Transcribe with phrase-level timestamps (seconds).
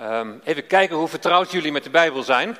[0.00, 2.56] Ehm, even kijken hoe vertrouwd jullie met de Bijbel zijn.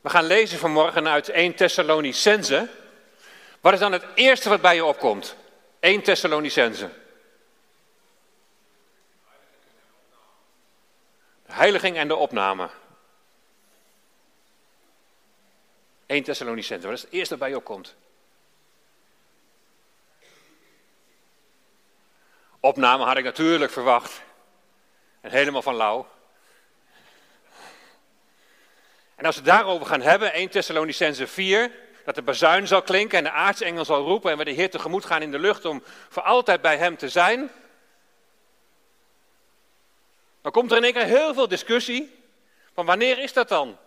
[0.00, 2.68] We gaan lezen vanmorgen uit 1 Thessalonicense.
[3.60, 5.36] Wat is dan het eerste wat bij je opkomt?
[5.80, 6.90] 1 Thessalonicense.
[11.46, 12.70] De heiliging en de opname.
[16.06, 17.94] 1 Thessalonicense, wat is het eerste wat bij je opkomt?
[22.60, 24.22] Opname had ik natuurlijk verwacht.
[25.24, 26.06] En helemaal van lauw.
[29.14, 31.70] En als we het daarover gaan hebben, 1 Thessalonicense 4,
[32.04, 35.04] dat de bazuin zal klinken en de aartsengel zal roepen en we de Heer tegemoet
[35.04, 37.50] gaan in de lucht om voor altijd bij Hem te zijn.
[40.42, 42.22] Dan komt er in één keer heel veel discussie
[42.74, 43.78] van wanneer is dat dan?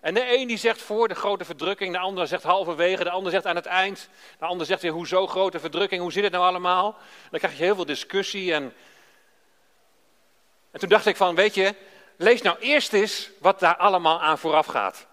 [0.00, 3.32] En de een die zegt voor de grote verdrukking, de ander zegt halverwege, de ander
[3.32, 6.44] zegt aan het eind, de ander zegt weer hoezo grote verdrukking, hoe zit het nou
[6.44, 6.98] allemaal?
[7.30, 8.72] Dan krijg je heel veel discussie en,
[10.70, 11.74] en toen dacht ik van, weet je,
[12.16, 15.06] lees nou eerst eens wat daar allemaal aan vooraf gaat.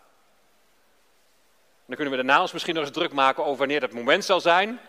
[1.86, 4.42] Dan kunnen we daarna ons misschien nog eens druk maken over wanneer dat moment zal
[4.42, 4.80] zijn.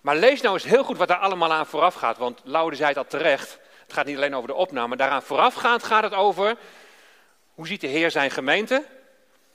[0.00, 2.88] Maar lees nou eens heel goed wat daar allemaal aan vooraf gaat, want Laude zei
[2.88, 6.56] het al terecht, het gaat niet alleen over de opname, daaraan voorafgaand gaat het over
[7.54, 8.84] hoe ziet de Heer zijn gemeente?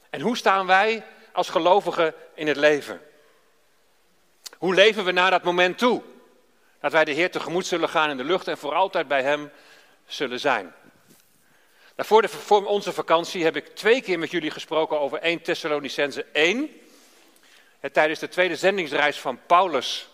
[0.10, 3.02] En hoe staan wij als gelovigen in het leven?
[4.58, 6.02] Hoe leven we naar dat moment toe?
[6.82, 9.52] Dat wij de Heer tegemoet zullen gaan in de lucht en voor altijd bij Hem
[10.06, 10.74] zullen zijn.
[11.96, 16.26] Nou, voor, de, onze vakantie heb ik twee keer met jullie gesproken over 1 Thessalonicense
[16.32, 16.70] 1.
[17.92, 20.10] tijdens de tweede zendingsreis van Paulus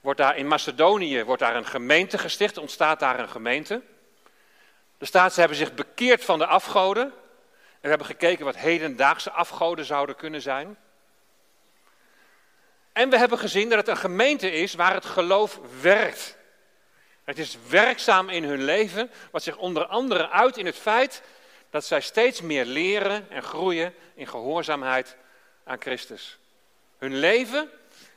[0.00, 3.82] wordt daar in Macedonië wordt daar een gemeente gesticht, ontstaat daar een gemeente.
[4.98, 7.02] De staat, ze hebben zich bekeerd van de afgoden.
[7.02, 10.76] En we hebben gekeken wat hedendaagse afgoden zouden kunnen zijn.
[12.92, 16.36] En we hebben gezien dat het een gemeente is waar het geloof werkt.
[17.24, 21.22] Het is werkzaam in hun leven, wat zich onder andere uit in het feit
[21.70, 25.16] dat zij steeds meer leren en groeien in gehoorzaamheid
[25.64, 26.38] aan Christus.
[26.98, 27.70] Hun leven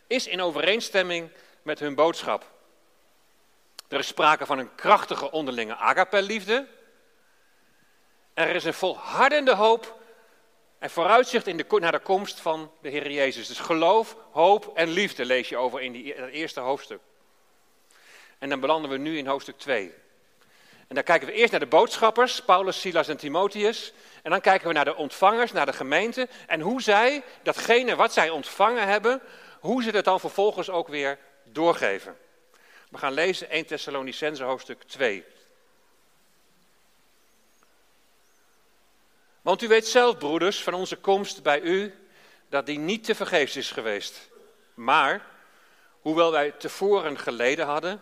[0.07, 1.29] is in overeenstemming
[1.61, 2.51] met hun boodschap.
[3.88, 6.67] Er is sprake van een krachtige onderlinge agape-liefde.
[8.34, 10.01] Er is een volhardende hoop
[10.83, 13.47] en vooruitzicht in de, naar de komst van de Heer Jezus.
[13.47, 16.99] Dus geloof, hoop en liefde lees je over in die, dat eerste hoofdstuk.
[18.39, 19.93] En dan belanden we nu in hoofdstuk 2.
[20.88, 23.93] En dan kijken we eerst naar de boodschappers, Paulus, Silas en Timotheus.
[24.22, 26.27] En dan kijken we naar de ontvangers, naar de gemeente.
[26.47, 29.22] En hoe zij, datgene wat zij ontvangen hebben,
[29.59, 32.17] hoe ze dat dan vervolgens ook weer doorgeven.
[32.89, 35.23] We gaan lezen 1 Thessalonicense hoofdstuk 2.
[39.43, 41.93] Want u weet zelf, broeders, van onze komst bij u,
[42.49, 44.29] dat die niet te vergeefs is geweest.
[44.73, 45.25] Maar,
[46.01, 48.01] hoewel wij tevoren geleden hadden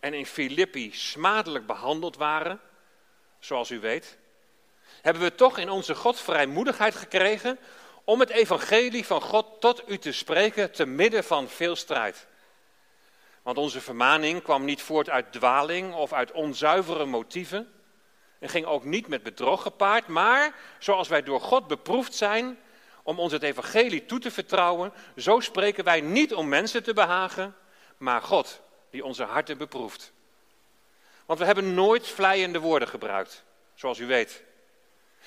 [0.00, 2.60] en in Filippi smadelijk behandeld waren,
[3.38, 4.18] zoals u weet,
[5.02, 7.58] hebben we toch in onze God vrijmoedigheid gekregen
[8.04, 12.26] om het evangelie van God tot u te spreken te midden van veel strijd.
[13.42, 17.72] Want onze vermaning kwam niet voort uit dwaling of uit onzuivere motieven
[18.38, 22.58] en ging ook niet met bedrog gepaard, maar zoals wij door God beproefd zijn
[23.02, 27.56] om ons het evangelie toe te vertrouwen, zo spreken wij niet om mensen te behagen,
[27.96, 28.60] maar God
[28.90, 30.12] die onze harten beproeft.
[31.26, 33.44] Want we hebben nooit vleiende woorden gebruikt,
[33.74, 34.42] zoals u weet.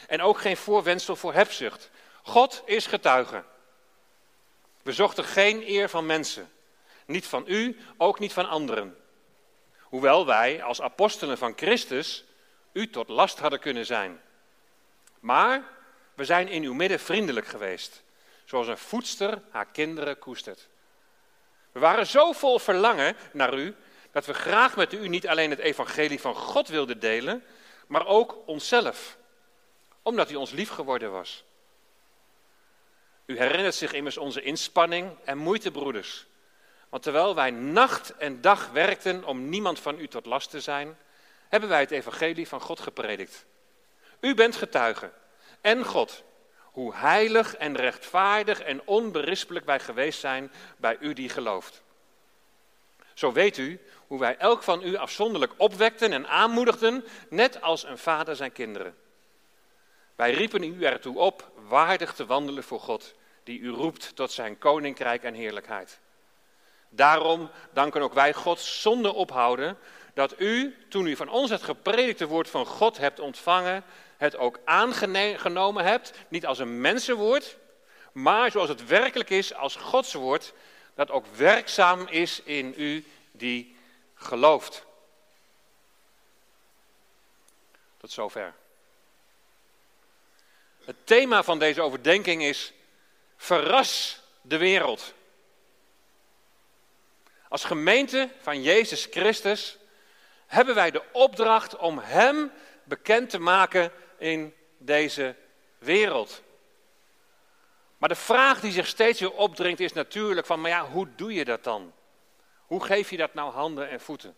[0.07, 1.89] En ook geen voorwendsel voor hebzucht.
[2.23, 3.43] God is getuige.
[4.83, 6.51] We zochten geen eer van mensen.
[7.05, 8.97] Niet van u, ook niet van anderen.
[9.79, 12.25] Hoewel wij als apostelen van Christus
[12.71, 14.21] u tot last hadden kunnen zijn.
[15.19, 15.63] Maar
[16.13, 18.03] we zijn in uw midden vriendelijk geweest,
[18.45, 20.67] zoals een voedster haar kinderen koestert.
[21.71, 23.75] We waren zo vol verlangen naar u
[24.11, 27.43] dat we graag met u niet alleen het evangelie van God wilden delen,
[27.87, 29.17] maar ook onszelf,
[30.01, 31.43] omdat u ons lief geworden was.
[33.25, 36.25] U herinnert zich immers onze inspanning en moeite, broeders.
[36.89, 40.97] Want terwijl wij nacht en dag werkten om niemand van u tot last te zijn,
[41.51, 43.45] hebben wij het evangelie van God gepredikt.
[44.19, 45.11] U bent getuige
[45.61, 46.23] en God,
[46.61, 51.81] hoe heilig en rechtvaardig en onberispelijk wij geweest zijn bij u die gelooft.
[53.13, 57.97] Zo weet u hoe wij elk van u afzonderlijk opwekten en aanmoedigden, net als een
[57.97, 58.95] vader zijn kinderen.
[60.15, 63.13] Wij riepen u ertoe op waardig te wandelen voor God,
[63.43, 65.99] die u roept tot zijn koninkrijk en heerlijkheid.
[66.89, 69.77] Daarom danken ook wij God zonder ophouden
[70.27, 73.83] dat u, toen u van ons het gepredikte woord van God hebt ontvangen,
[74.17, 77.57] het ook aangenomen hebt, niet als een mensenwoord,
[78.11, 80.53] maar zoals het werkelijk is als Gods woord,
[80.95, 83.75] dat ook werkzaam is in u die
[84.13, 84.85] gelooft.
[87.97, 88.53] Tot zover.
[90.85, 92.73] Het thema van deze overdenking is:
[93.37, 95.13] verras de wereld.
[97.49, 99.79] Als gemeente van Jezus Christus
[100.51, 102.51] hebben wij de opdracht om Hem
[102.83, 105.35] bekend te maken in deze
[105.77, 106.41] wereld.
[107.97, 111.33] Maar de vraag die zich steeds weer opdringt is natuurlijk van, maar ja, hoe doe
[111.33, 111.93] je dat dan?
[112.65, 114.35] Hoe geef je dat nou handen en voeten?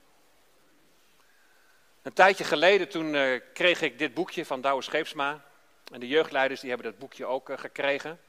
[2.02, 5.44] Een tijdje geleden toen uh, kreeg ik dit boekje van Douwe Scheepsma.
[5.92, 8.20] En de jeugdleiders die hebben dat boekje ook uh, gekregen.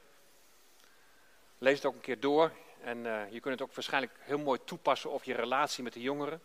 [1.57, 2.51] Lees het ook een keer door.
[2.81, 6.01] En uh, je kunt het ook waarschijnlijk heel mooi toepassen op je relatie met de
[6.01, 6.41] jongeren.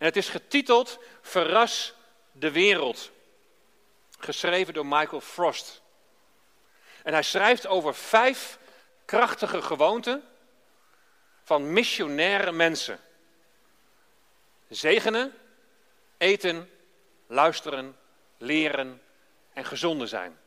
[0.00, 1.94] En het is getiteld Verras
[2.32, 3.10] de wereld.
[4.18, 5.82] Geschreven door Michael Frost.
[7.02, 8.58] En hij schrijft over vijf
[9.04, 10.24] krachtige gewoonten
[11.42, 13.00] van missionaire mensen.
[14.68, 15.34] Zegenen,
[16.16, 16.70] eten,
[17.26, 17.96] luisteren,
[18.38, 19.02] leren
[19.52, 20.38] en gezonde zijn.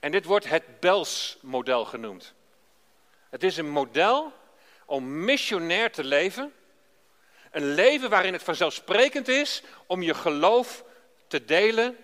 [0.00, 2.34] En dit wordt het Bels-model genoemd.
[3.30, 4.32] Het is een model
[4.84, 6.54] om missionair te leven.
[7.54, 10.84] Een leven waarin het vanzelfsprekend is om je geloof
[11.26, 11.96] te delen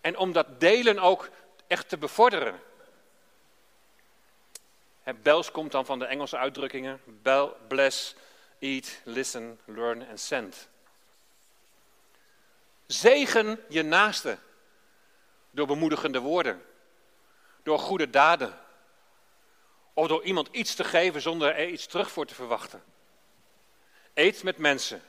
[0.00, 1.28] en om dat delen ook
[1.66, 2.60] echt te bevorderen.
[5.02, 7.00] Het Bels komt dan van de Engelse uitdrukkingen
[7.68, 8.14] bless,
[8.58, 10.68] eat, listen, learn en send.
[12.86, 14.38] Zegen je naaste
[15.50, 16.62] door bemoedigende woorden,
[17.62, 18.58] door goede daden
[19.92, 22.94] of door iemand iets te geven zonder er iets terug voor te verwachten.
[24.16, 25.02] Eet met mensen.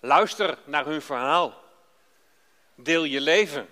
[0.00, 1.62] Luister naar hun verhaal.
[2.74, 3.68] Deel je leven.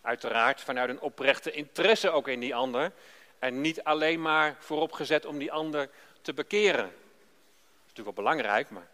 [0.00, 2.92] Uiteraard vanuit een oprechte interesse ook in die ander.
[3.38, 5.90] En niet alleen maar vooropgezet om die ander
[6.20, 6.84] te bekeren.
[6.84, 8.88] Dat is natuurlijk wel belangrijk, maar.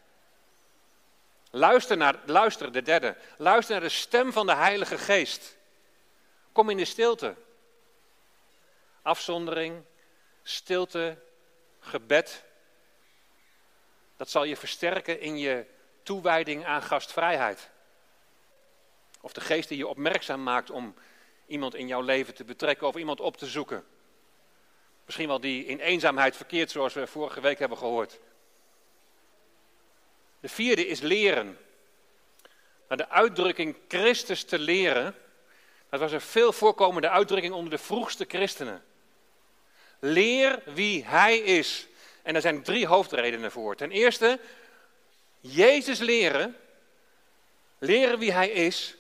[1.50, 3.16] Luister, naar, luister, de derde.
[3.36, 5.56] Luister naar de stem van de Heilige Geest.
[6.52, 7.34] Kom in de stilte.
[9.02, 9.84] Afzondering,
[10.42, 11.18] stilte,
[11.80, 12.46] gebed.
[14.18, 15.64] Dat zal je versterken in je
[16.02, 17.70] toewijding aan gastvrijheid.
[19.20, 20.94] Of de geest die je opmerkzaam maakt om
[21.46, 23.84] iemand in jouw leven te betrekken of iemand op te zoeken.
[25.04, 28.18] Misschien wel die in eenzaamheid verkeert, zoals we vorige week hebben gehoord.
[30.40, 31.58] De vierde is leren.
[32.88, 35.14] Maar de uitdrukking Christus te leren,
[35.88, 38.84] dat was een veel voorkomende uitdrukking onder de vroegste christenen.
[39.98, 41.86] Leer wie Hij is.
[42.28, 43.76] En er zijn drie hoofdredenen voor.
[43.76, 44.38] Ten eerste,
[45.40, 46.56] Jezus leren,
[47.78, 48.96] leren wie Hij is,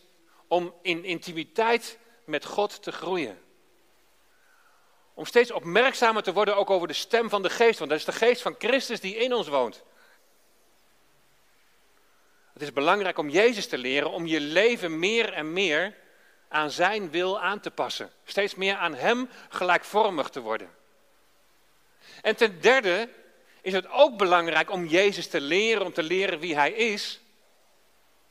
[0.46, 3.38] om in intimiteit met God te groeien.
[5.14, 8.04] Om steeds opmerkzamer te worden ook over de stem van de geest, want dat is
[8.04, 9.82] de geest van Christus die in ons woont.
[12.52, 15.96] Het is belangrijk om Jezus te leren, om je leven meer en meer
[16.48, 18.12] aan Zijn wil aan te passen.
[18.24, 20.76] Steeds meer aan Hem gelijkvormig te worden.
[22.22, 23.08] En ten derde
[23.62, 27.20] is het ook belangrijk om Jezus te leren, om te leren wie Hij is.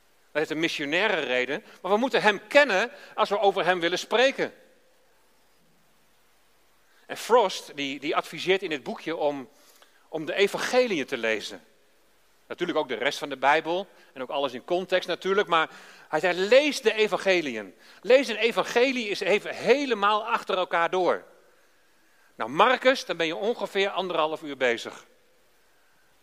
[0.06, 3.98] Dat heeft een missionaire reden, maar we moeten Hem kennen als we over Hem willen
[3.98, 4.54] spreken.
[7.06, 9.48] En Frost die, die adviseert in dit boekje om,
[10.08, 11.64] om de evangelieën te lezen.
[12.46, 15.70] Natuurlijk ook de rest van de Bijbel en ook alles in context natuurlijk, maar
[16.08, 17.74] hij zei lees de evangeliën.
[18.00, 21.24] Lees een evangelie is even helemaal achter elkaar door.
[22.38, 25.06] Nou, Marcus, dan ben je ongeveer anderhalf uur bezig.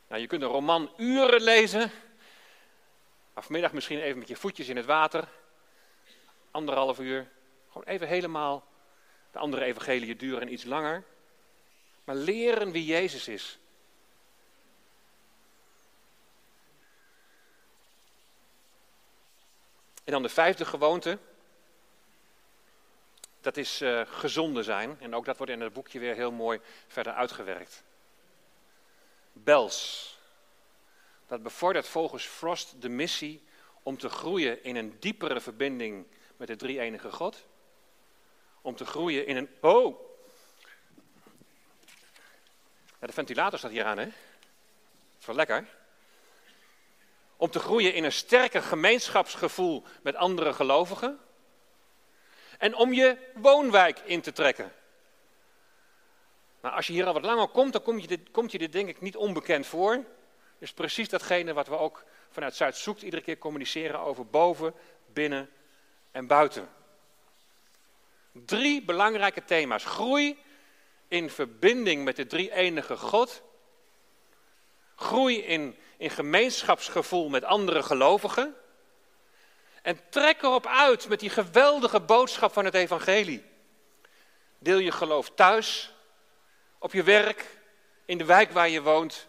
[0.08, 1.92] Nou, je kunt een roman uren lezen,
[3.34, 5.28] maar vanmiddag misschien even met je voetjes in het water.
[6.52, 7.28] Anderhalf uur,
[7.68, 8.68] gewoon even helemaal.
[9.32, 11.04] De andere evangeliën duren iets langer.
[12.04, 13.60] Maar leren wie Jezus is.
[20.04, 21.18] En dan de vijfde gewoonte.
[23.46, 24.98] Dat is uh, gezonde zijn.
[25.00, 27.84] En ook dat wordt in het boekje weer heel mooi verder uitgewerkt.
[29.34, 30.18] Bels.
[31.28, 33.44] Dat bevordert volgens Frost de missie
[33.84, 36.06] om te groeien in een diepere verbinding
[36.38, 37.46] met de drie enige God.
[38.62, 39.50] Om te groeien in een.
[39.62, 40.00] Oh!
[43.00, 44.08] Ja, de ventilator staat hier aan, hè?
[45.26, 45.68] Wel lekker.
[47.38, 51.20] Om te groeien in een sterker gemeenschapsgevoel met andere gelovigen.
[52.58, 54.72] En om je woonwijk in te trekken.
[56.62, 58.72] Maar als je hier al wat langer komt, dan komt je dit, komt je dit
[58.72, 60.04] denk ik niet onbekend voor.
[60.60, 64.74] Dus precies datgene wat we ook vanuit Zuid zoekt, iedere keer communiceren over boven,
[65.14, 65.50] binnen
[66.12, 66.70] en buiten.
[68.32, 69.86] Drie belangrijke thema's.
[69.86, 70.40] Groei
[71.08, 73.42] in verbinding met de drie enige God.
[74.96, 78.56] Groei in in gemeenschapsgevoel met andere gelovigen.
[79.86, 83.44] En trek erop uit met die geweldige boodschap van het evangelie.
[84.58, 85.94] Deel je geloof thuis,
[86.80, 87.46] op je werk,
[88.06, 89.28] in de wijk waar je woont,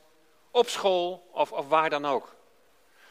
[0.51, 2.35] op school of, waar dan ook.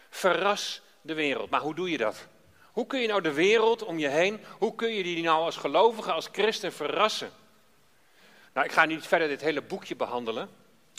[0.10, 1.50] Verras de wereld.
[1.50, 2.28] Maar hoe doe je dat?
[2.72, 5.58] Hoe kun je nou de wereld om je heen, hoe kun je die nou als
[5.58, 7.32] gelovige, als christen verrassen?
[8.54, 10.50] Nou, ik ga niet verder dit hele boekje behandelen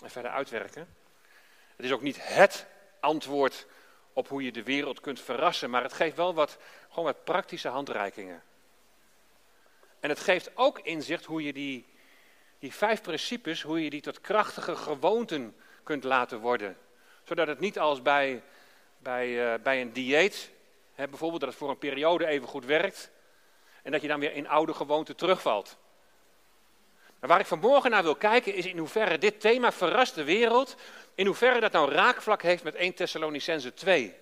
[0.02, 0.96] en verder uitwerken.
[1.76, 2.66] Het is ook niet het
[3.00, 3.66] antwoord
[4.16, 6.58] op hoe je de wereld kunt verrassen, maar het geeft wel wat,
[6.88, 8.42] gewoon wat praktische handreikingen.
[10.00, 11.86] En het geeft ook inzicht hoe je die,
[12.58, 16.78] die vijf principes, hoe je die tot krachtige gewoonten kunt laten worden.
[17.24, 18.42] Zodat het niet als bij,
[18.98, 20.50] bij, uh, bij een dieet,
[20.94, 23.10] hè, bijvoorbeeld dat het voor een periode even goed werkt,
[23.82, 25.76] en dat je dan weer in oude gewoonten terugvalt.
[27.20, 30.76] Maar waar ik vanmorgen naar wil kijken is in hoeverre dit thema verrast de wereld,
[31.16, 34.14] in hoeverre dat nou raakvlak heeft met 1 Thessalonicense 2.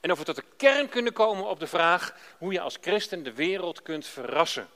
[0.00, 3.22] En of we tot de kern kunnen komen op de vraag hoe je als christen
[3.22, 4.68] de wereld kunt verrassen.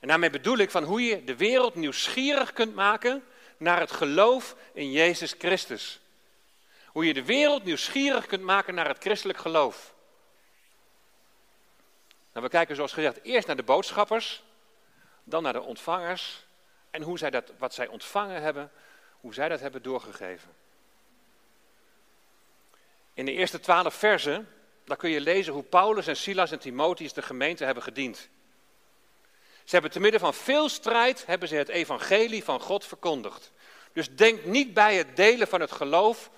[0.00, 3.24] En daarmee bedoel ik van hoe je de wereld nieuwsgierig kunt maken
[3.56, 6.00] naar het geloof in Jezus Christus.
[6.86, 9.94] Hoe je de wereld nieuwsgierig kunt maken naar het christelijk geloof.
[12.32, 14.42] Nou, we kijken zoals gezegd eerst naar de boodschappers,
[15.24, 16.44] dan naar de ontvangers
[16.90, 18.70] en hoe zij dat, wat zij ontvangen hebben,
[19.26, 20.50] hoe zij dat hebben doorgegeven.
[23.14, 24.48] In de eerste twaalf versen,
[24.84, 28.28] daar kun je lezen hoe Paulus en Silas en Timotheus de gemeente hebben gediend.
[29.64, 33.52] Ze hebben te midden van veel strijd hebben ze het evangelie van God verkondigd.
[33.92, 36.30] Dus denk niet bij het delen van het geloof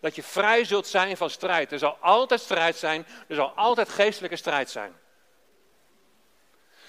[0.00, 1.72] dat je vrij zult zijn van strijd.
[1.72, 4.94] Er zal altijd strijd zijn, er zal altijd geestelijke strijd zijn.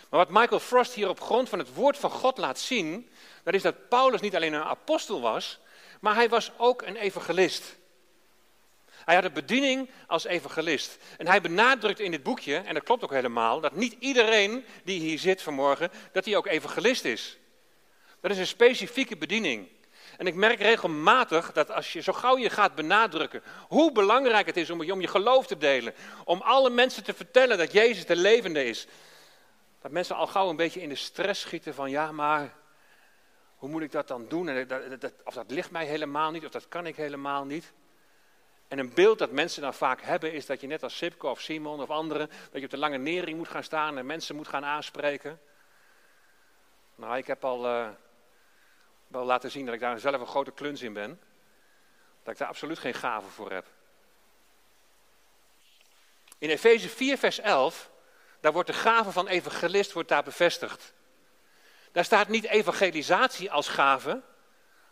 [0.10, 3.10] Maar wat Michael Frost hier op grond van het woord van God laat zien,
[3.44, 5.60] dat is dat Paulus niet alleen een apostel was,
[6.00, 7.76] maar hij was ook een evangelist.
[9.06, 10.98] Hij had een bediening als evangelist.
[11.18, 15.00] En hij benadrukt in dit boekje, en dat klopt ook helemaal, dat niet iedereen die
[15.00, 17.38] hier zit vanmorgen, dat hij ook evangelist is.
[18.22, 19.68] Dat is een specifieke bediening.
[20.18, 24.58] En ik merk regelmatig dat als je zo gauw je gaat benadrukken hoe belangrijk het
[24.58, 28.16] is om, om je geloof te delen, om alle mensen te vertellen dat Jezus de
[28.16, 28.88] levende is,
[29.88, 32.56] dat mensen al gauw een beetje in de stress schieten van ja, maar
[33.56, 34.50] hoe moet ik dat dan doen?
[34.50, 37.74] En dat, dat, of dat ligt mij helemaal niet, of dat kan ik helemaal niet.
[38.68, 41.42] En een beeld dat mensen dan vaak hebben is dat je net als Sipke of
[41.42, 44.48] Simon of anderen, dat je op de lange nering moet gaan staan en mensen moet
[44.48, 45.42] gaan aanspreken.
[46.96, 47.90] Nou, ik heb al uh,
[49.08, 51.22] wel laten zien dat ik daar zelf een grote kluns in ben.
[52.24, 53.66] Dat ik daar absoluut geen gave voor heb.
[56.38, 57.92] In Efeze 4, vers 11,
[58.40, 60.94] daar wordt de gave van evangelist wordt daar bevestigd.
[61.92, 64.22] Daar staat niet evangelisatie als gave,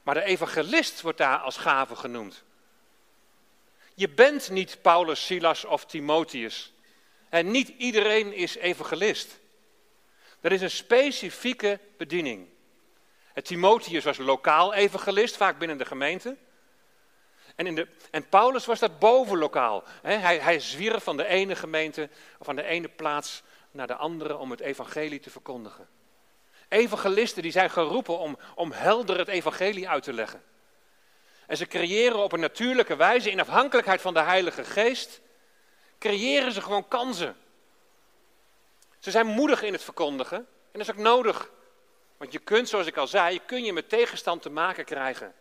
[0.04, 2.44] maar de evangelist wordt daar als gave genoemd.
[3.94, 6.74] Je bent niet Paulus, Silas of Timotheus.
[7.30, 9.40] En niet iedereen is evangelist.
[10.40, 12.48] Dat is een specifieke bediening.
[13.34, 16.38] Het Timotheus was lokaal evangelist, vaak binnen de gemeente.
[17.56, 19.84] En, in de, en Paulus was dat bovenlokaal.
[20.02, 24.38] Hij, hij zwierf van de ene gemeente, of van de ene plaats naar de andere
[24.38, 25.88] om het evangelie te verkondigen.
[26.70, 30.44] Evangelisten die zijn geroepen om, om helder het evangelie uit te leggen.
[31.48, 35.22] En ze creëren op een natuurlijke wijze, in afhankelijkheid van de Heilige Geest,
[36.00, 37.36] creëren ze gewoon kansen.
[39.00, 41.50] Ze zijn moedig in het verkondigen en dat is ook nodig.
[42.18, 45.34] Want je kunt, zoals ik al zei, kun je met tegenstand te maken krijgen.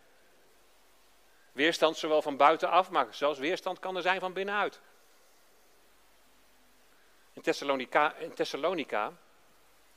[1.55, 4.81] Weerstand zowel van buitenaf, maar zelfs weerstand kan er zijn van binnenuit.
[7.33, 8.15] In Thessalonica,
[8.95, 9.17] in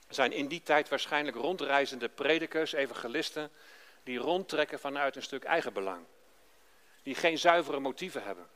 [0.09, 3.51] zijn in die tijd waarschijnlijk rondreizende predikers, evangelisten,
[4.03, 6.05] die rondtrekken vanuit een stuk eigenbelang.
[7.03, 8.47] Die geen zuivere motieven hebben.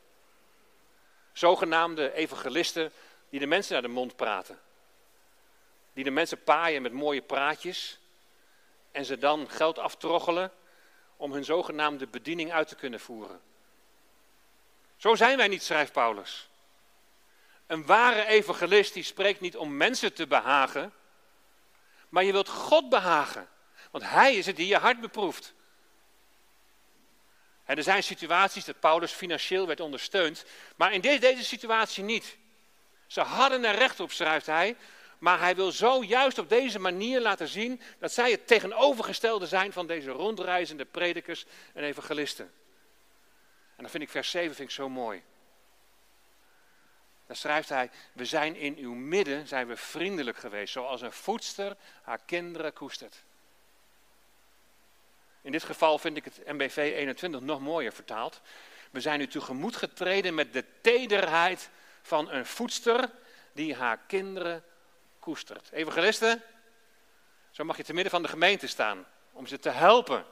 [1.33, 2.91] Zogenaamde evangelisten
[3.29, 4.59] die de mensen naar de mond praten.
[5.93, 7.99] Die de mensen paaien met mooie praatjes.
[8.91, 10.51] En ze dan geld aftroggelen
[11.21, 13.41] om hun zogenaamde bediening uit te kunnen voeren.
[14.97, 16.49] Zo zijn wij niet, schrijft Paulus.
[17.67, 20.93] Een ware evangelist die spreekt niet om mensen te behagen,
[22.09, 23.49] maar je wilt God behagen.
[23.91, 25.53] Want Hij is het die je hart beproeft.
[27.63, 32.37] En er zijn situaties dat Paulus financieel werd ondersteund, maar in deze situatie niet.
[33.07, 34.77] Ze hadden er recht op, schrijft hij,
[35.21, 39.73] maar hij wil zo juist op deze manier laten zien dat zij het tegenovergestelde zijn
[39.73, 42.51] van deze rondreizende predikers en evangelisten.
[43.75, 45.23] En dan vind ik vers 7 vind ik zo mooi.
[47.27, 51.77] Dan schrijft hij, we zijn in uw midden, zijn we vriendelijk geweest, zoals een voedster
[52.01, 53.23] haar kinderen koestert.
[55.41, 58.41] In dit geval vind ik het MBV 21 nog mooier vertaald.
[58.91, 61.69] We zijn u tegemoet getreden met de tederheid
[62.01, 63.09] van een voedster
[63.53, 64.63] die haar kinderen
[65.21, 65.71] koestert.
[65.71, 66.41] Evangelisten,
[67.51, 70.25] zo mag je te midden van de gemeente staan om ze te helpen.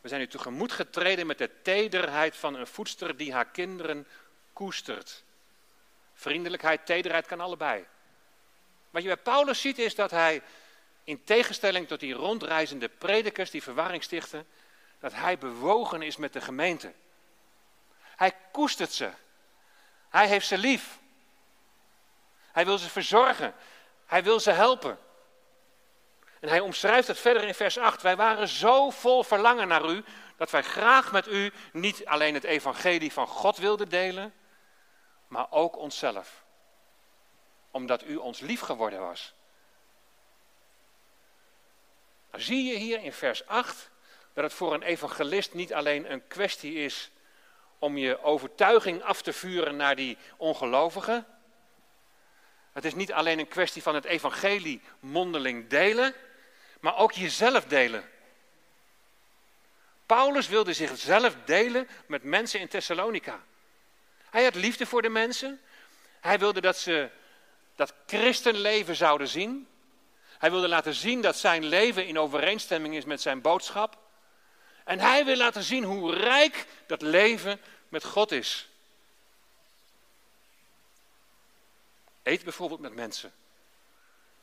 [0.00, 4.06] We zijn u tegemoet getreden met de tederheid van een voedster die haar kinderen
[4.52, 5.24] koestert.
[6.14, 7.86] Vriendelijkheid, tederheid kan allebei.
[8.90, 10.42] Wat je bij Paulus ziet is dat hij,
[11.04, 14.46] in tegenstelling tot die rondreizende predikers die verwarring stichten,
[14.98, 16.92] dat hij bewogen is met de gemeente.
[18.16, 19.10] Hij koestert ze.
[20.08, 20.98] Hij heeft ze lief.
[22.52, 23.54] Hij wil ze verzorgen.
[24.06, 24.98] Hij wil ze helpen.
[26.40, 28.02] En hij omschrijft het verder in vers 8.
[28.02, 30.04] Wij waren zo vol verlangen naar u,
[30.36, 34.34] dat wij graag met u niet alleen het evangelie van God wilden delen,
[35.26, 36.44] maar ook onszelf.
[37.70, 39.34] Omdat u ons lief geworden was.
[42.30, 43.90] Dan zie je hier in vers 8
[44.32, 47.10] dat het voor een evangelist niet alleen een kwestie is
[47.78, 51.26] om je overtuiging af te vuren naar die ongelovigen.
[52.72, 56.14] Het is niet alleen een kwestie van het evangelie mondeling delen,
[56.80, 58.10] maar ook jezelf delen.
[60.06, 63.44] Paulus wilde zichzelf delen met mensen in Thessalonica.
[64.30, 65.60] Hij had liefde voor de mensen.
[66.20, 67.10] Hij wilde dat ze
[67.76, 69.68] dat christenleven zouden zien.
[70.38, 73.98] Hij wilde laten zien dat zijn leven in overeenstemming is met zijn boodschap.
[74.84, 78.68] En hij wil laten zien hoe rijk dat leven met God is.
[82.22, 83.32] Eet bijvoorbeeld met mensen.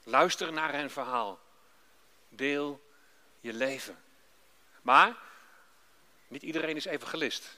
[0.04, 1.40] Luister naar hun verhaal.
[2.30, 2.82] Deel
[3.40, 3.98] je leven.
[4.82, 5.16] Maar
[6.28, 7.58] niet iedereen is evangelist.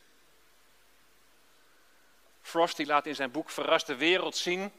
[2.42, 4.72] Frost die laat in zijn boek Verrast de Wereld zien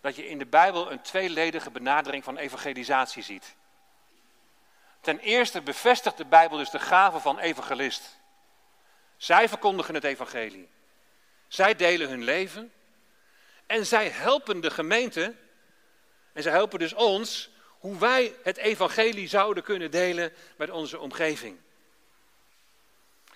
[0.00, 3.54] dat je in de Bijbel een tweeledige benadering van evangelisatie ziet.
[5.00, 8.18] Ten eerste bevestigt de Bijbel dus de gave van evangelist.
[9.16, 10.68] Zij verkondigen het evangelie.
[11.48, 12.72] Zij delen hun leven.
[13.66, 15.34] En zij helpen de gemeente.
[16.32, 21.58] En zij helpen dus ons hoe wij het evangelie zouden kunnen delen met onze omgeving.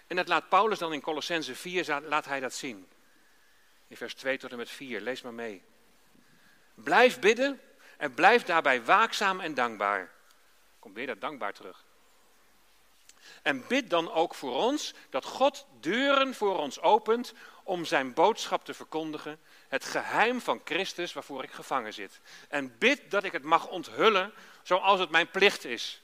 [0.06, 2.88] En dat laat Paulus dan in Colossense 4, laat hij dat zien.
[3.88, 5.62] In vers 2 tot en met 4, lees maar mee.
[6.74, 7.60] Blijf bidden
[7.96, 10.10] en blijf daarbij waakzaam en dankbaar.
[10.78, 11.84] Komt weer dat dankbaar terug.
[13.42, 17.32] En bid dan ook voor ons dat God deuren voor ons opent
[17.64, 19.40] om zijn boodschap te verkondigen,
[19.70, 22.20] het geheim van Christus waarvoor ik gevangen zit.
[22.48, 26.02] En bid dat ik het mag onthullen zoals het mijn plicht is.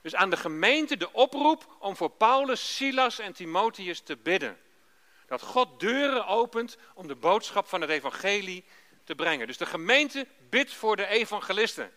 [0.00, 4.60] Dus aan de gemeente de oproep om voor Paulus, Silas en Timotheus te bidden.
[5.26, 8.64] Dat God deuren opent om de boodschap van het evangelie
[9.04, 9.46] te brengen.
[9.46, 11.92] Dus de gemeente bidt voor de evangelisten.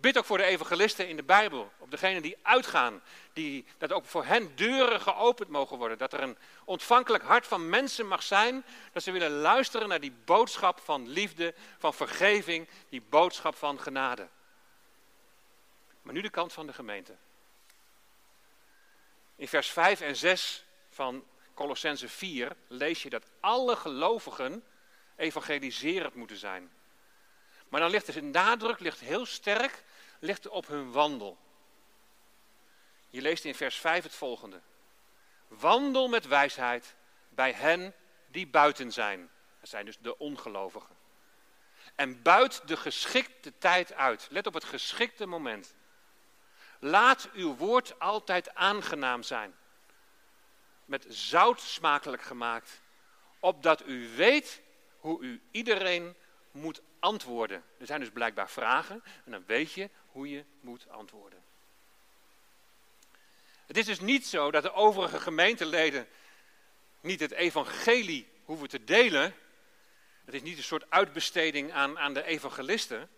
[0.00, 1.72] Bid ook voor de evangelisten in de Bijbel.
[1.78, 3.02] Op degenen die uitgaan.
[3.32, 5.98] Die, dat ook voor hen deuren geopend mogen worden.
[5.98, 8.64] Dat er een ontvankelijk hart van mensen mag zijn.
[8.92, 12.68] Dat ze willen luisteren naar die boodschap van liefde, van vergeving.
[12.88, 14.28] Die boodschap van genade.
[16.02, 17.16] Maar nu de kant van de gemeente.
[19.36, 24.64] In vers 5 en 6 van Colossense 4 lees je dat alle gelovigen
[25.16, 26.70] evangeliserend moeten zijn.
[27.68, 29.82] Maar dan ligt de nadruk ligt heel sterk
[30.18, 31.38] ligt op hun wandel.
[33.08, 34.60] Je leest in vers 5 het volgende.
[35.48, 36.94] Wandel met wijsheid
[37.28, 37.94] bij hen
[38.26, 39.30] die buiten zijn.
[39.60, 40.96] Dat zijn dus de ongelovigen.
[41.94, 44.26] En buit de geschikte tijd uit.
[44.30, 45.74] Let op het geschikte moment.
[46.78, 49.54] Laat uw woord altijd aangenaam zijn.
[50.84, 52.80] Met zout smakelijk gemaakt.
[53.40, 54.62] Opdat u weet
[54.98, 56.16] hoe u iedereen
[56.50, 57.64] moet antwoorden.
[57.78, 61.42] Er zijn dus blijkbaar vragen en dan weet je hoe je moet antwoorden.
[63.66, 66.08] Het is dus niet zo dat de overige gemeenteleden
[67.00, 69.34] niet het evangelie hoeven te delen.
[70.24, 73.08] Het is niet een soort uitbesteding aan, aan de evangelisten.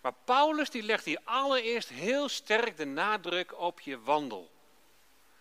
[0.00, 4.50] Maar Paulus die legt hier allereerst heel sterk de nadruk op je wandel.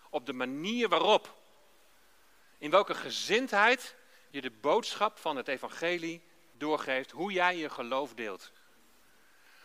[0.10, 1.36] Op de manier waarop.
[2.58, 3.96] In welke gezindheid
[4.30, 6.22] je de boodschap van het evangelie
[6.60, 7.12] doorgeeft.
[7.12, 8.52] Hoe jij je geloof deelt.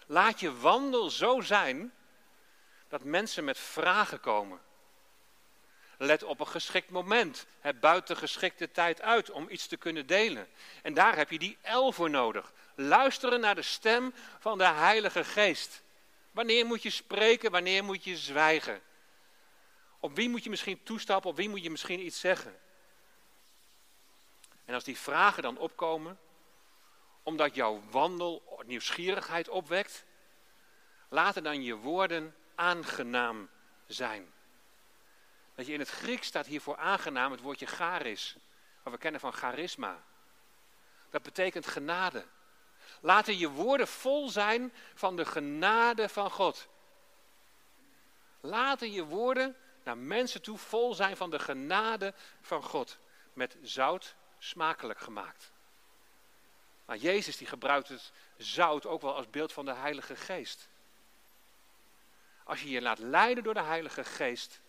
[0.07, 1.93] Laat je wandel zo zijn
[2.89, 4.61] dat mensen met vragen komen.
[5.97, 7.47] Let op een geschikt moment.
[7.61, 10.49] Het buiten geschikte tijd uit om iets te kunnen delen.
[10.83, 12.53] En daar heb je die L voor nodig.
[12.75, 15.83] Luisteren naar de stem van de Heilige Geest.
[16.31, 18.83] Wanneer moet je spreken, wanneer moet je zwijgen?
[19.99, 22.59] Op wie moet je misschien toestappen, op wie moet je misschien iets zeggen?
[24.65, 26.19] En als die vragen dan opkomen,
[27.23, 30.05] omdat jouw wandel nieuwsgierigheid opwekt,
[31.09, 33.49] laten dan je woorden aangenaam
[33.87, 34.33] zijn.
[35.55, 38.37] Dat je in het Grieks staat hiervoor aangenaam het woordje charis,
[38.83, 40.03] wat we kennen van charisma.
[41.11, 42.27] Dat betekent genade.
[43.01, 46.69] Laten je woorden vol zijn van de genade van God.
[48.41, 52.99] Laten je woorden naar mensen toe vol zijn van de genade van God.
[53.33, 55.52] Met zout smakelijk gemaakt.
[56.93, 60.69] Maar Jezus die gebruikt het zout ook wel als beeld van de Heilige Geest.
[62.45, 64.61] Als je je laat leiden door de Heilige Geest,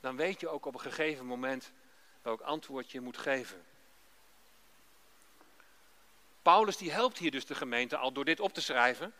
[0.00, 1.72] dan weet je ook op een gegeven moment
[2.22, 3.64] welk antwoord je moet geven.
[6.42, 9.14] Paulus die helpt hier dus de gemeente al door dit op te schrijven.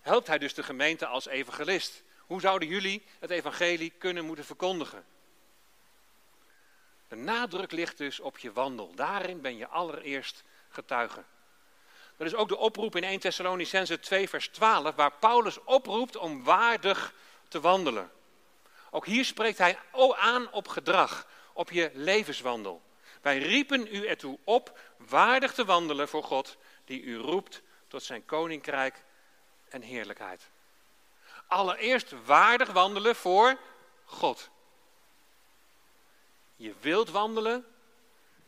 [0.00, 2.02] Helpt hij dus de gemeente als evangelist.
[2.18, 5.04] Hoe zouden jullie het evangelie kunnen moeten verkondigen?
[7.08, 8.94] De nadruk ligt dus op je wandel.
[8.94, 11.24] Daarin ben je allereerst getuige.
[12.16, 16.44] Dat is ook de oproep in 1 Thessalonicense 2 vers 12, waar Paulus oproept om
[16.44, 17.14] waardig
[17.48, 18.10] te wandelen.
[18.90, 19.78] Ook hier spreekt hij
[20.16, 22.82] aan op gedrag, op je levenswandel.
[23.22, 28.24] Wij riepen u ertoe op waardig te wandelen voor God, die u roept tot zijn
[28.24, 29.02] koninkrijk
[29.68, 30.48] en heerlijkheid.
[31.46, 33.58] Allereerst waardig wandelen voor
[34.04, 34.50] God.
[36.56, 37.66] Je wilt wandelen,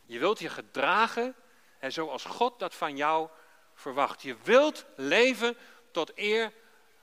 [0.05, 1.35] je wilt je gedragen
[1.79, 3.29] en zoals God dat van jou
[3.73, 4.21] verwacht.
[4.21, 5.57] Je wilt leven
[5.91, 6.51] tot eer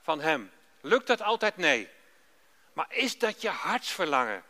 [0.03, 0.51] van Hem.
[0.81, 1.57] Lukt dat altijd?
[1.57, 1.89] Nee.
[2.73, 4.43] Maar is dat je hartsverlangen?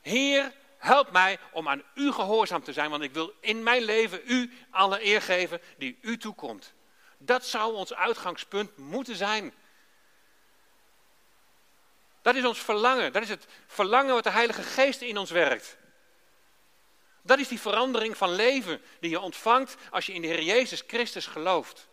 [0.00, 4.20] Heer, help mij om aan U gehoorzaam te zijn, want ik wil in mijn leven
[4.24, 6.72] U alle eer geven die U toekomt.
[7.18, 9.54] Dat zou ons uitgangspunt moeten zijn.
[12.22, 13.12] Dat is ons verlangen.
[13.12, 15.76] Dat is het verlangen wat de Heilige Geest in ons werkt.
[17.22, 20.82] Dat is die verandering van leven die je ontvangt als je in de Heer Jezus
[20.86, 21.88] Christus gelooft.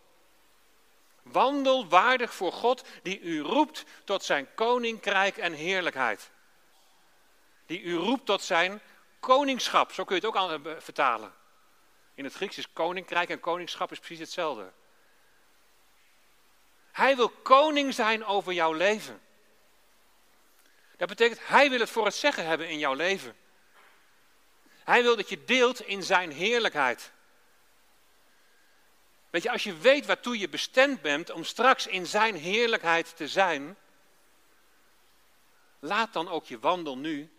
[1.24, 6.32] Wandel waardig voor God die u roept tot zijn koninkrijk en heerlijkheid.
[7.66, 8.82] Die u roept tot zijn
[9.20, 11.34] koningschap, zo kun je het ook eh, vertalen.
[12.14, 14.72] In het Grieks is koninkrijk en koningschap is precies hetzelfde.
[16.92, 19.22] Hij wil koning zijn over jouw leven.
[20.98, 23.36] Dat betekent, hij wil het voor het zeggen hebben in jouw leven.
[24.90, 27.12] Hij wil dat je deelt in zijn heerlijkheid.
[29.30, 33.28] Weet je, als je weet waartoe je bestemd bent om straks in zijn heerlijkheid te
[33.28, 33.78] zijn,
[35.80, 37.30] laat dan ook je wandel nu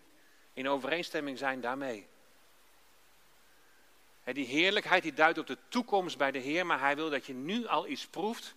[0.52, 2.08] in overeenstemming zijn daarmee.
[4.24, 7.34] Die heerlijkheid die duidt op de toekomst bij de Heer, maar hij wil dat je
[7.34, 8.54] nu al iets proeft,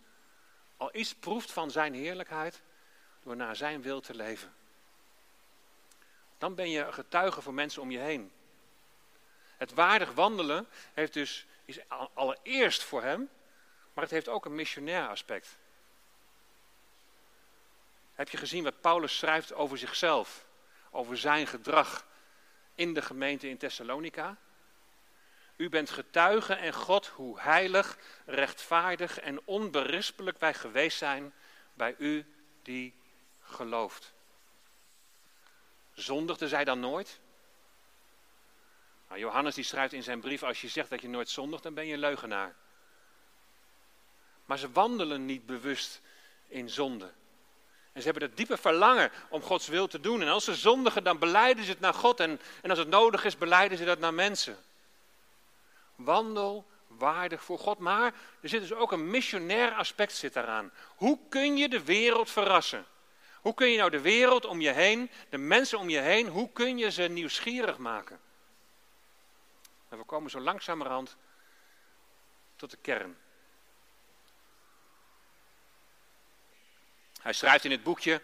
[0.78, 2.62] al iets proeft van zijn heerlijkheid,
[3.24, 4.54] door naar zijn wil te leven.
[6.38, 8.32] Dan ben je getuige voor mensen om je heen.
[9.58, 11.80] Het waardig wandelen heeft dus, is
[12.14, 13.30] allereerst voor hem,
[13.94, 15.58] maar het heeft ook een missionair aspect.
[18.14, 20.46] Heb je gezien wat Paulus schrijft over zichzelf,
[20.92, 22.06] over zijn gedrag
[22.76, 24.38] in de gemeente in Thessalonica?
[25.56, 31.34] U bent getuige en God hoe heilig, rechtvaardig en onberispelijk wij geweest zijn
[31.74, 32.26] bij u
[32.62, 32.96] die
[33.42, 34.14] gelooft.
[35.94, 37.20] Zondigde zij dan nooit?
[39.14, 41.74] Nou, Johannes die schrijft in zijn brief, als je zegt dat je nooit zondigt, dan
[41.74, 42.56] ben je een leugenaar.
[44.46, 46.02] Maar ze wandelen niet bewust
[46.48, 47.12] in zonde.
[47.92, 50.22] En ze hebben dat diepe verlangen om Gods wil te doen.
[50.22, 52.20] En als ze zondigen, dan beleiden ze het naar God.
[52.20, 54.58] En, en als het nodig is, beleiden ze dat naar mensen.
[55.96, 57.80] Wandel waardig voor God.
[57.80, 60.72] Maar er zit dus ook een missionair aspect zit daaraan.
[60.96, 62.86] Hoe kun je de wereld verrassen?
[63.42, 66.50] Hoe kun je nou de wereld om je heen, de mensen om je heen, hoe
[66.54, 68.20] kun je ze nieuwsgierig maken?
[69.94, 71.18] En we komen zo langzamerhand
[72.56, 73.18] tot de kern.
[77.22, 78.22] Hij schrijft in het boekje: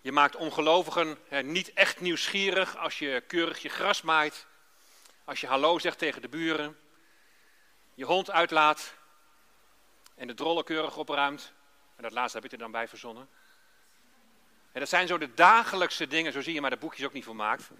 [0.00, 4.46] Je maakt ongelovigen niet echt nieuwsgierig als je keurig je gras maait,
[5.24, 6.78] als je hallo zegt tegen de buren,
[7.94, 8.94] je hond uitlaat
[10.14, 11.52] en de drollen keurig opruimt.
[11.96, 13.28] En dat laatste heb ik er dan bij verzonnen.
[14.72, 17.24] En dat zijn zo de dagelijkse dingen, zo zie je maar de boekjes ook niet
[17.24, 17.70] voor maakt.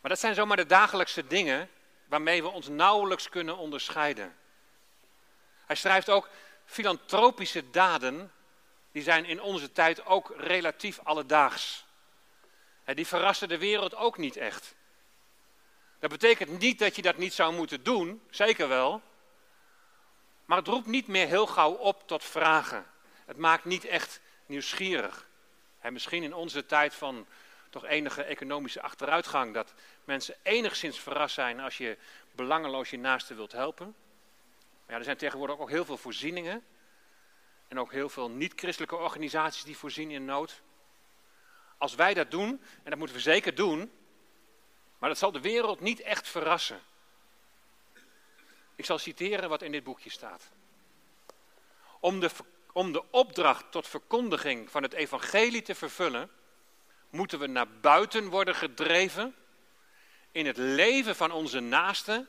[0.00, 1.70] Maar dat zijn zomaar de dagelijkse dingen
[2.08, 4.36] waarmee we ons nauwelijks kunnen onderscheiden.
[5.66, 6.28] Hij schrijft ook,
[6.64, 8.32] filantropische daden,
[8.92, 11.86] die zijn in onze tijd ook relatief alledaags.
[12.84, 14.74] Die verrassen de wereld ook niet echt.
[15.98, 19.02] Dat betekent niet dat je dat niet zou moeten doen, zeker wel.
[20.44, 22.86] Maar het roept niet meer heel gauw op tot vragen.
[23.24, 25.28] Het maakt niet echt nieuwsgierig.
[25.78, 27.26] En misschien in onze tijd van
[27.70, 31.98] toch enige economische achteruitgang, dat mensen enigszins verrast zijn als je
[32.32, 33.86] belangeloos je naaste wilt helpen.
[33.86, 36.64] Maar ja, er zijn tegenwoordig ook heel veel voorzieningen.
[37.68, 40.62] En ook heel veel niet-christelijke organisaties die voorzien in nood.
[41.78, 42.48] als wij dat doen,
[42.82, 43.92] en dat moeten we zeker doen,
[44.98, 46.80] maar dat zal de wereld niet echt verrassen.
[48.74, 50.50] Ik zal citeren wat in dit boekje staat.
[52.00, 52.30] Om de,
[52.72, 56.30] om de opdracht tot verkondiging van het evangelie te vervullen,
[57.10, 59.34] moeten we naar buiten worden gedreven
[60.32, 62.28] in het leven van onze naasten,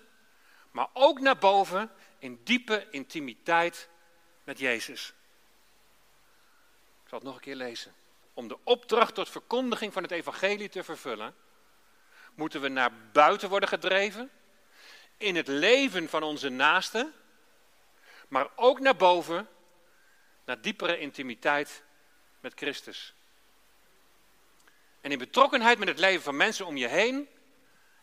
[0.72, 3.90] maar ook naar boven in diepe intimiteit
[4.44, 5.14] met Jezus.
[7.04, 7.94] Ik zal het nog een keer lezen.
[8.34, 11.36] Om de opdracht tot verkondiging van het evangelie te vervullen,
[12.36, 14.32] moeten we naar buiten worden gedreven
[15.18, 17.14] in het leven van onze naasten,
[18.28, 19.48] maar ook naar boven,
[20.46, 21.84] naar diepere intimiteit
[22.40, 23.14] met Christus.
[25.02, 27.30] En in betrokkenheid met het leven van mensen om je heen,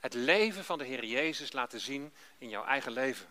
[0.01, 3.27] het leven van de Heer Jezus laten zien in jouw eigen leven.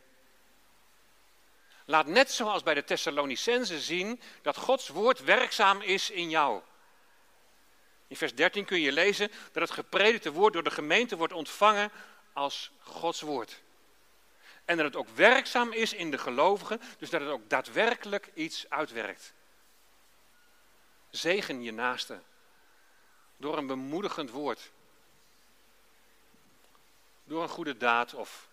[1.86, 6.62] Laat net zoals bij de Thessalonicenzen zien dat Gods woord werkzaam is in jou.
[8.08, 11.92] In vers 13 kun je lezen dat het gepredikte woord door de gemeente wordt ontvangen
[12.34, 13.62] als Gods woord.
[14.66, 18.70] En dat het ook werkzaam is in de gelovigen, dus dat het ook daadwerkelijk iets
[18.70, 19.34] uitwerkt.
[21.10, 22.20] Zegen je naaste
[23.38, 24.72] door een bemoedigend woord.
[27.24, 28.50] Door een goede daad of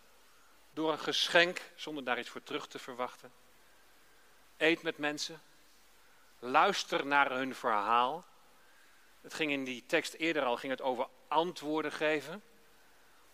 [0.73, 3.33] door een geschenk zonder daar iets voor terug te verwachten.
[4.57, 5.41] Eet met mensen.
[6.39, 8.25] Luister naar hun verhaal.
[9.21, 12.43] Het ging in die tekst eerder al ging het over antwoorden geven.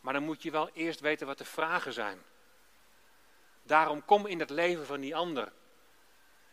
[0.00, 2.22] Maar dan moet je wel eerst weten wat de vragen zijn.
[3.62, 5.52] Daarom kom in het leven van die ander.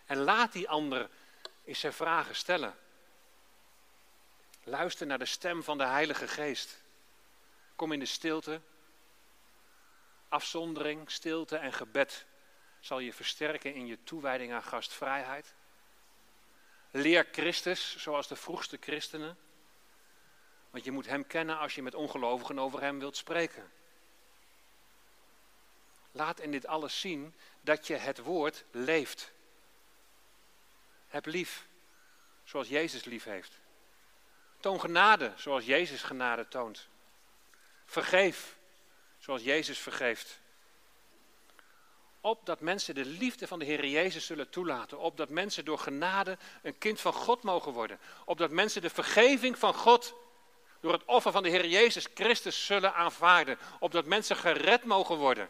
[0.06, 1.10] En laat die ander
[1.64, 2.76] eens zijn vragen stellen.
[4.68, 6.82] Luister naar de stem van de Heilige Geest.
[7.76, 8.62] Kom in de stilte.
[10.30, 12.26] Afzondering, stilte en gebed
[12.80, 15.54] zal je versterken in je toewijding aan gastvrijheid.
[16.92, 19.38] Leer Christus zoals de vroegste christenen.
[20.70, 23.72] Want je moet Hem kennen als je met ongelovigen over Hem wilt spreken.
[26.12, 29.32] Laat in dit alles zien dat je het woord leeft.
[31.08, 31.68] Heb lief,
[32.44, 33.64] zoals Jezus lief heeft.
[34.66, 36.88] Toon genade, zoals Jezus genade toont.
[37.86, 38.56] Vergeef,
[39.20, 40.40] zoals Jezus vergeeft.
[42.22, 45.00] Opdat mensen de liefde van de Heer Jezus zullen toelaten.
[45.00, 48.00] Opdat mensen door genade een kind van God mogen worden.
[48.24, 50.14] Opdat mensen de vergeving van God
[50.80, 53.58] door het offer van de Heer Jezus Christus zullen aanvaarden.
[53.80, 55.50] Opdat mensen gered mogen worden.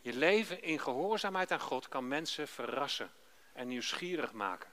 [0.00, 3.10] Je leven in gehoorzaamheid aan God kan mensen verrassen
[3.52, 4.70] en nieuwsgierig maken.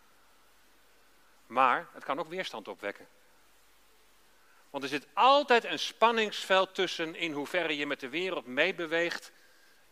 [1.49, 3.07] Maar het kan ook weerstand opwekken.
[4.69, 9.31] Want er zit altijd een spanningsveld tussen in hoeverre je met de wereld meebeweegt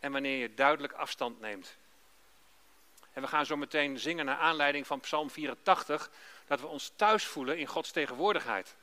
[0.00, 1.76] en wanneer je duidelijk afstand neemt.
[3.12, 6.10] En we gaan zo meteen zingen naar aanleiding van Psalm 84,
[6.46, 8.76] dat we ons thuis voelen in Gods tegenwoordigheid.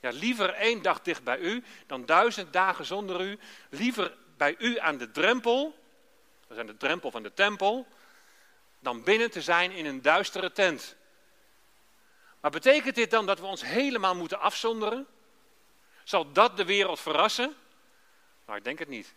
[0.00, 3.38] Ja, liever één dag dicht bij u dan duizend dagen zonder u.
[3.68, 5.78] Liever bij u aan de drempel,
[6.40, 7.86] dat is aan de drempel van de tempel,
[8.78, 10.98] dan binnen te zijn in een duistere tent.
[12.40, 15.06] Maar betekent dit dan dat we ons helemaal moeten afzonderen?
[16.04, 17.56] Zal dat de wereld verrassen?
[18.46, 19.14] Nou, ik denk het niet.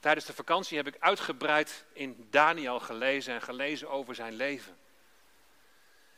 [0.00, 4.76] Tijdens de vakantie heb ik uitgebreid in Daniel gelezen en gelezen over zijn leven.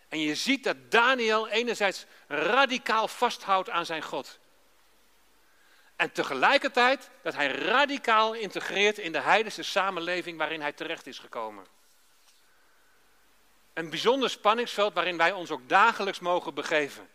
[0.09, 4.39] En je ziet dat Daniel enerzijds radicaal vasthoudt aan zijn God.
[5.97, 11.67] En tegelijkertijd dat hij radicaal integreert in de heidense samenleving waarin hij terecht is gekomen.
[13.79, 17.09] Een bijzonder spanningsveld waarin wij ons ook dagelijks mogen begeven.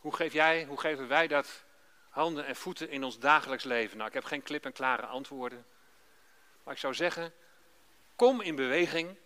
[0.00, 1.64] Hoe geef jij, hoe geven wij dat
[2.08, 3.96] handen en voeten in ons dagelijks leven?
[3.96, 5.66] Nou, ik heb geen klip en klare antwoorden.
[6.62, 7.32] Maar ik zou zeggen,
[8.16, 9.16] kom in beweging.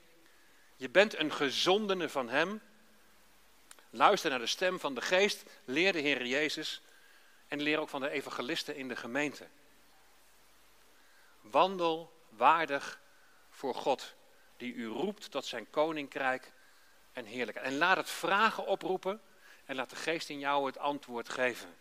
[0.77, 2.61] Je bent een gezondene van Hem.
[3.91, 5.45] Luister naar de stem van de Geest.
[5.65, 6.83] Leer de Heer Jezus.
[7.49, 9.47] En leer ook van de evangelisten in de gemeente.
[11.41, 13.03] Wandel waardig
[13.55, 14.15] voor God,
[14.57, 16.53] die u roept tot zijn koninkrijk
[17.13, 17.67] en heerlijkheid.
[17.67, 19.21] En laat het vragen oproepen
[19.65, 21.75] en laat de geest in jou het antwoord geven.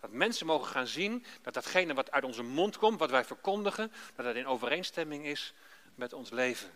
[0.00, 3.92] Dat mensen mogen gaan zien dat datgene wat uit onze mond komt, wat wij verkondigen,
[4.14, 5.54] dat dat in overeenstemming is
[5.94, 6.70] met ons leven.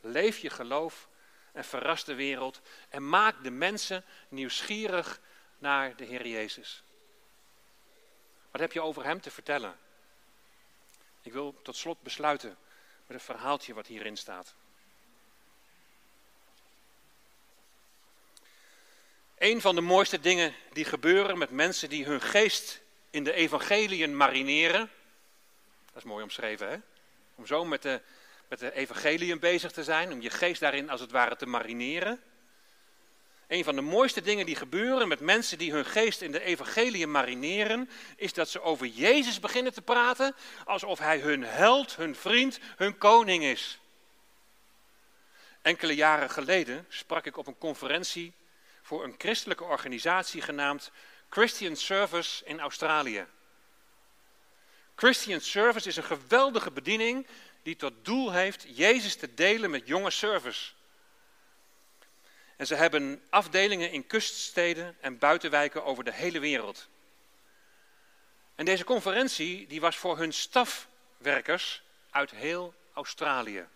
[0.00, 1.08] Leef je geloof
[1.52, 5.20] en verras de wereld en maak de mensen nieuwsgierig
[5.58, 6.82] naar de Heer Jezus.
[8.50, 9.78] Wat heb je over Hem te vertellen?
[11.22, 12.58] Ik wil tot slot besluiten
[13.10, 14.54] met een verhaaltje wat hierin staat.
[19.38, 24.16] Een van de mooiste dingen die gebeuren met mensen die hun geest in de evangeliën
[24.16, 24.90] marineren.
[25.86, 26.76] Dat is mooi omschreven, hè?
[27.34, 28.00] Om zo met de,
[28.48, 32.22] met de evangelium bezig te zijn, om je geest daarin als het ware te marineren.
[33.50, 37.10] Een van de mooiste dingen die gebeuren met mensen die hun geest in de evangelium
[37.10, 40.34] marineren, is dat ze over Jezus beginnen te praten
[40.64, 43.78] alsof hij hun held, hun vriend, hun koning is.
[45.62, 48.32] Enkele jaren geleden sprak ik op een conferentie
[48.82, 50.90] voor een christelijke organisatie genaamd
[51.28, 53.26] Christian Service in Australië.
[54.94, 57.26] Christian Service is een geweldige bediening
[57.62, 60.70] die tot doel heeft Jezus te delen met jonge service.
[62.60, 66.88] En ze hebben afdelingen in kuststeden en buitenwijken over de hele wereld.
[68.54, 73.66] En deze conferentie die was voor hun stafwerkers uit heel Australië.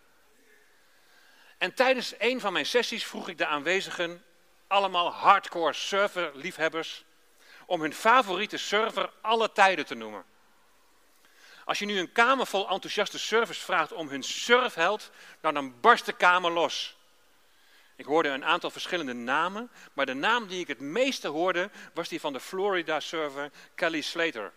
[1.58, 4.24] En tijdens een van mijn sessies vroeg ik de aanwezigen,
[4.66, 7.04] allemaal hardcore serverliefhebbers,
[7.66, 10.24] om hun favoriete server alle tijden te noemen.
[11.64, 16.06] Als je nu een kamer vol enthousiaste servers vraagt om hun surfheld, nou dan barst
[16.06, 16.96] de kamer los.
[17.96, 22.08] Ik hoorde een aantal verschillende namen, maar de naam die ik het meeste hoorde was
[22.08, 24.52] die van de Florida server Kelly Slater.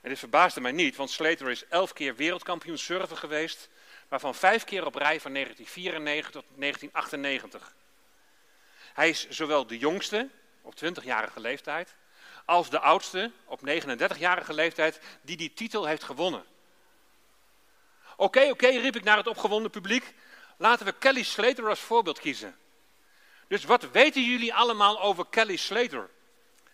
[0.00, 3.68] En dit verbaasde mij niet, want Slater is elf keer wereldkampioen surfer geweest,
[4.08, 7.74] waarvan vijf keer op rij van 1994 tot 1998.
[8.94, 10.28] Hij is zowel de jongste,
[10.62, 11.96] op 20-jarige leeftijd,
[12.44, 16.44] als de oudste, op 39-jarige leeftijd, die die titel heeft gewonnen.
[18.16, 20.14] Oké, oké, riep ik naar het opgewonden publiek.
[20.56, 22.56] Laten we Kelly Slater als voorbeeld kiezen.
[23.48, 26.10] Dus wat weten jullie allemaal over Kelly Slater?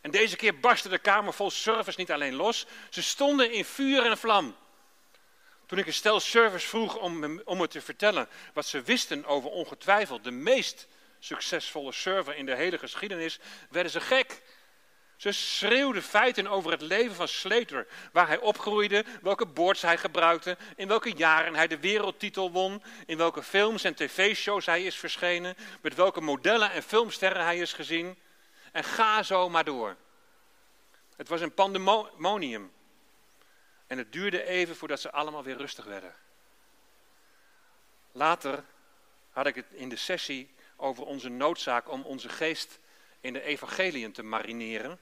[0.01, 4.07] En deze keer barstte de kamer vol service niet alleen los, ze stonden in vuur
[4.07, 4.57] en vlam.
[5.67, 9.51] Toen ik een stel service vroeg om, om me te vertellen wat ze wisten over
[9.51, 10.87] ongetwijfeld de meest
[11.19, 13.39] succesvolle server in de hele geschiedenis,
[13.71, 14.43] werden ze gek.
[15.21, 20.57] Ze schreeuwden feiten over het leven van Slater, waar hij opgroeide, welke boards hij gebruikte,
[20.77, 25.57] in welke jaren hij de wereldtitel won, in welke films en tv-shows hij is verschenen,
[25.81, 28.19] met welke modellen en filmsterren hij is gezien.
[28.73, 29.97] En ga zo maar door.
[31.17, 32.73] Het was een pandemonium.
[33.87, 36.15] En het duurde even voordat ze allemaal weer rustig werden.
[38.13, 38.65] Later
[39.31, 42.79] had ik het in de sessie over onze noodzaak om onze geest
[43.21, 45.01] in de evangeliën te marineren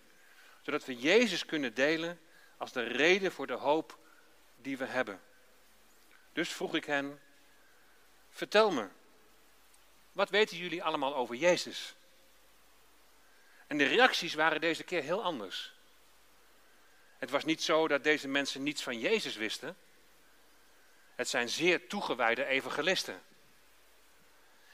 [0.68, 2.20] zodat we Jezus kunnen delen
[2.56, 3.98] als de reden voor de hoop
[4.56, 5.20] die we hebben.
[6.32, 7.20] Dus vroeg ik hen,
[8.30, 8.88] vertel me,
[10.12, 11.94] wat weten jullie allemaal over Jezus?
[13.66, 15.72] En de reacties waren deze keer heel anders.
[17.18, 19.76] Het was niet zo dat deze mensen niets van Jezus wisten.
[21.14, 23.22] Het zijn zeer toegewijde evangelisten.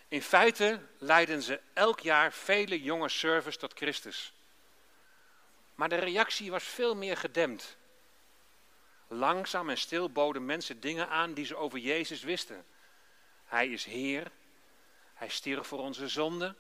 [0.09, 4.33] In feite leiden ze elk jaar vele jonge servers tot Christus.
[5.75, 7.77] Maar de reactie was veel meer gedempt.
[9.09, 12.65] Langzaam en stil boden mensen dingen aan die ze over Jezus wisten.
[13.45, 14.31] Hij is Heer.
[15.15, 16.57] Hij stierf voor onze zonden.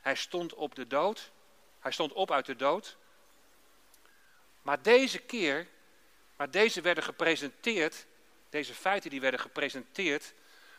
[0.00, 1.30] Hij stond op de dood.
[1.78, 2.96] Hij stond op uit de dood.
[4.62, 5.66] Maar deze keer,
[6.36, 8.06] maar deze werden gepresenteerd,
[8.48, 10.34] deze feiten die werden gepresenteerd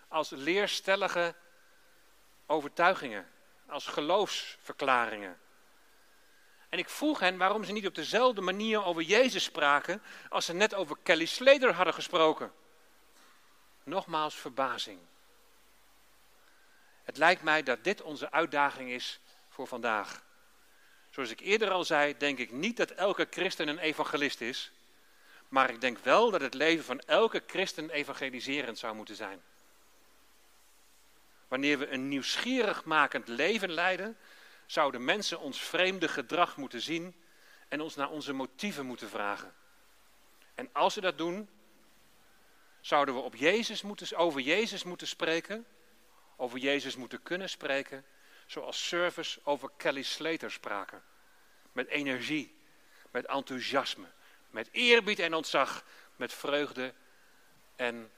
[0.08, 1.36] als leerstellige
[2.46, 3.32] overtuigingen,
[3.68, 5.40] als geloofsverklaringen.
[6.76, 10.54] En ik vroeg hen waarom ze niet op dezelfde manier over Jezus spraken als ze
[10.54, 12.52] net over Kelly Slater hadden gesproken.
[13.84, 15.00] Nogmaals verbazing.
[17.04, 20.24] Het lijkt mij dat dit onze uitdaging is voor vandaag.
[21.10, 24.72] Zoals ik eerder al zei, denk ik niet dat elke christen een evangelist is.
[25.48, 29.42] Maar ik denk wel dat het leven van elke christen evangeliserend zou moeten zijn.
[31.48, 34.18] Wanneer we een nieuwsgierig makend leven leiden,
[34.66, 37.16] zouden mensen ons vreemde gedrag moeten zien
[37.68, 39.56] en ons naar onze motieven moeten vragen.
[40.56, 41.50] En als ze dat doen,
[42.82, 45.66] zouden we op Jezus moeten, over Jezus moeten spreken,
[46.36, 48.06] over Jezus moeten kunnen spreken,
[48.46, 51.04] zoals service over Kelly Slater spraken.
[51.72, 52.62] Met energie,
[53.12, 54.08] met enthousiasme,
[54.50, 55.86] met eerbied en ontzag,
[56.16, 56.94] met vreugde
[57.76, 58.12] en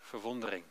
[0.00, 0.64] verwondering.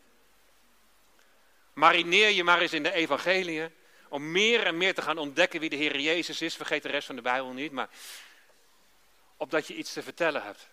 [1.74, 3.72] Marineer je maar eens in de evangeliën
[4.14, 6.56] om meer en meer te gaan ontdekken wie de Heer Jezus is.
[6.56, 7.90] Vergeet de rest van de Bijbel niet, maar
[9.38, 10.70] opdat je iets te vertellen hebt.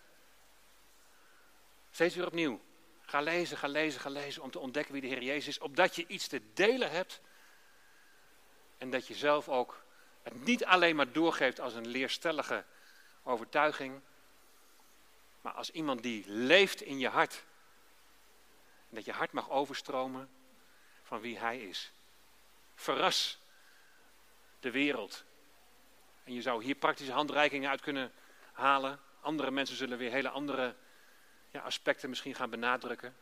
[1.91, 2.61] Steeds weer opnieuw.
[3.01, 5.59] Ga lezen, ga lezen, ga lezen om te ontdekken wie de Heer Jezus is.
[5.59, 7.21] Opdat je iets te delen hebt.
[8.77, 9.83] En dat je zelf ook
[10.23, 12.65] het niet alleen maar doorgeeft als een leerstellige
[13.23, 14.01] overtuiging.
[15.41, 17.43] Maar als iemand die leeft in je hart.
[18.89, 20.29] En dat je hart mag overstromen
[21.03, 21.91] van wie Hij is.
[22.81, 23.39] Verras
[24.59, 25.23] de wereld.
[26.23, 28.11] En je zou hier praktische handreikingen uit kunnen
[28.51, 28.99] halen.
[29.21, 30.75] Andere mensen zullen weer hele andere
[31.51, 33.15] ja, aspecten misschien gaan benadrukken.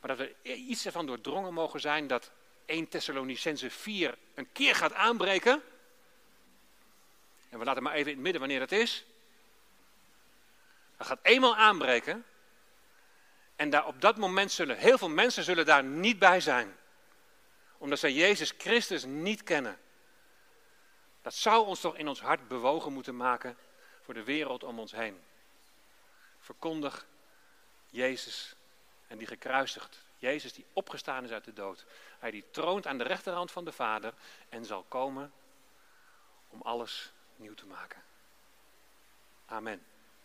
[0.00, 2.30] Maar dat we iets ervan doordrongen mogen zijn dat
[2.64, 5.62] 1 Thessalonicense 4 een keer gaat aanbreken.
[7.48, 9.04] En we laten maar even in het midden wanneer dat is.
[10.96, 12.24] Dat gaat eenmaal aanbreken.
[13.56, 16.76] En daar, op dat moment zullen heel veel mensen zullen daar niet bij zijn.
[17.82, 19.78] Omdat zij Jezus Christus niet kennen.
[21.22, 23.56] Dat zou ons toch in ons hart bewogen moeten maken
[24.00, 25.22] voor de wereld om ons heen.
[26.38, 27.06] Verkondig
[27.90, 28.54] Jezus
[29.06, 30.04] en die gekruisigd.
[30.16, 31.84] Jezus die opgestaan is uit de dood.
[32.18, 34.14] Hij die troont aan de rechterhand van de Vader
[34.48, 35.32] en zal komen
[36.48, 38.02] om alles nieuw te maken.
[39.46, 39.91] Amen.